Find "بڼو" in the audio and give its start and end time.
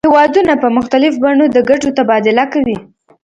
1.23-1.45